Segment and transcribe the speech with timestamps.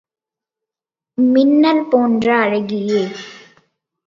[1.17, 3.03] மின்னல் போன்ற அழகியே!